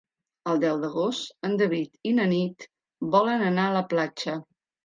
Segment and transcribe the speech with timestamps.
[0.51, 2.67] El deu d'agost en David i na Nit
[3.17, 4.39] volen anar a la platja.